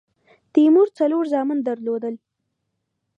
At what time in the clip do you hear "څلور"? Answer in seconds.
0.99-1.23